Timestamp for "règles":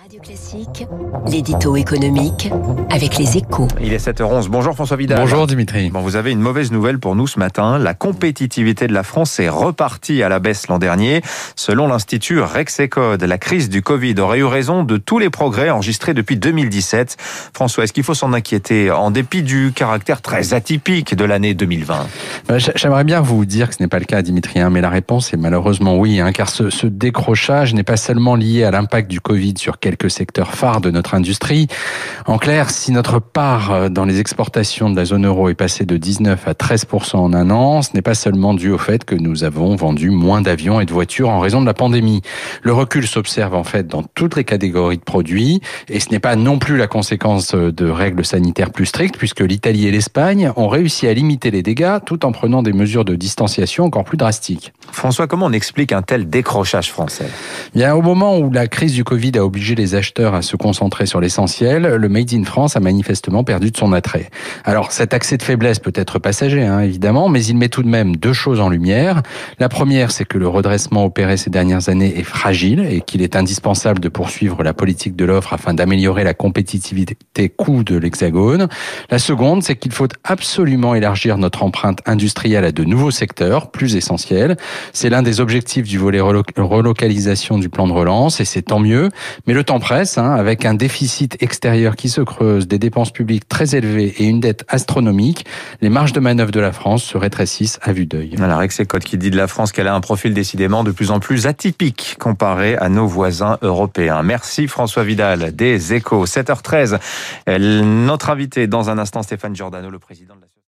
47.88-48.24